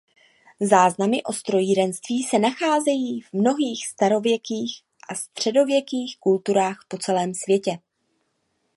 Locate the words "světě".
7.33-7.77